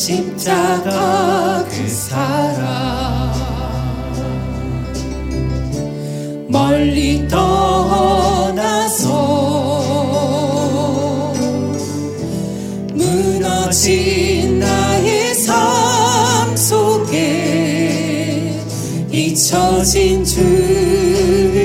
[0.00, 3.30] 십자가 그 사랑.
[6.48, 9.04] 멀리 떠나서
[12.94, 18.54] 무너진 나의 삶 속에
[19.12, 21.60] 잊혀진 주를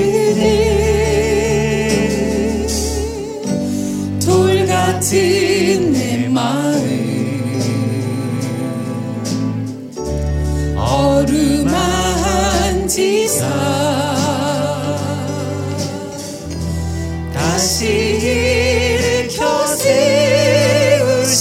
[4.22, 5.45] 돌 같은
[12.96, 13.44] 지사
[17.34, 17.84] 다시
[18.22, 21.36] 일으켜 세우신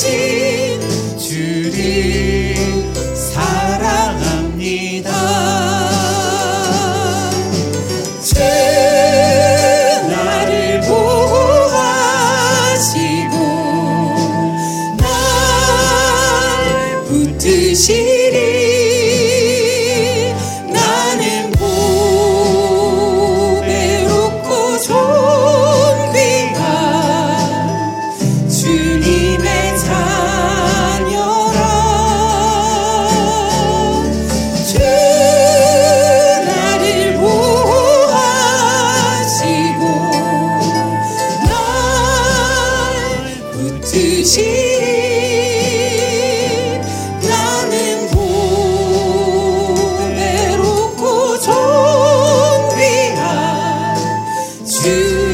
[1.17, 2.55] 주를
[3.15, 5.09] 사랑합니다.
[8.21, 8.33] 주
[10.09, 11.35] 나를 보호하시고
[43.95, 44.75] 붙드시리
[47.21, 48.09] 나는
[49.95, 52.75] 보배롭고 존귀한
[54.65, 55.33] 주의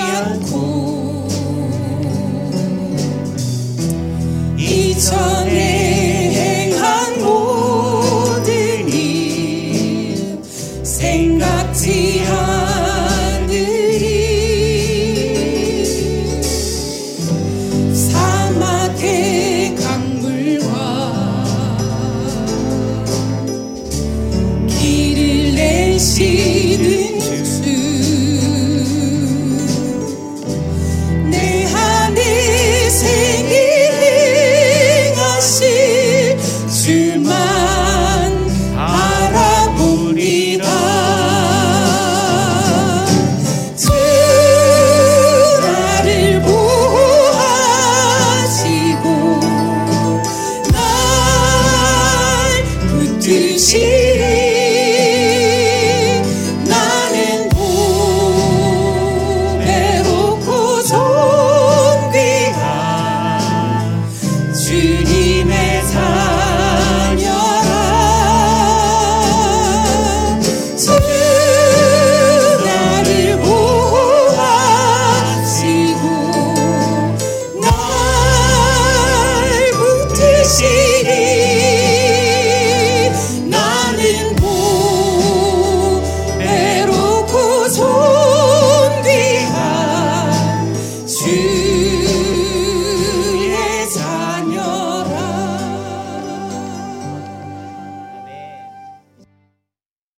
[0.00, 0.97] 않고
[4.98, 10.40] 이전에 행한 모든 일
[10.82, 13.78] 생각지 않으리.
[18.58, 20.74] 막의 강물과
[24.66, 26.57] 길을 내시
[53.28, 54.07] 旅行。